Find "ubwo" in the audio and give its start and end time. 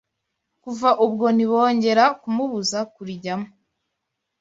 1.05-1.25